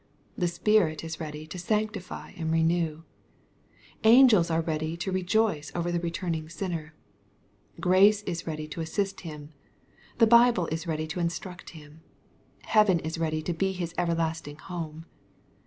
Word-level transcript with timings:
The 0.35 0.47
Spirit 0.47 1.03
is 1.03 1.19
ready 1.19 1.45
to 1.45 1.59
sanctify 1.59 2.31
and 2.35 2.51
renew. 2.51 3.03
Angels 4.03 4.49
are 4.49 4.61
ready 4.61 4.97
to 4.97 5.11
rejoice 5.11 5.71
over 5.75 5.91
the 5.91 5.99
returning 5.99 6.49
sinner. 6.49 6.95
Grace 7.79 8.23
is 8.23 8.47
ready 8.47 8.67
to 8.69 8.81
assist 8.81 9.21
him. 9.21 9.51
The 10.17 10.25
Bible 10.25 10.65
is 10.71 10.87
ready 10.87 11.05
to 11.05 11.19
instruct 11.19 11.69
him. 11.77 12.01
Heaven 12.63 12.97
is 13.01 13.19
ready 13.19 13.43
to 13.43 13.53
be 13.53 13.73
his 13.73 13.93
everlasting 13.95 14.55
home. 14.57 15.05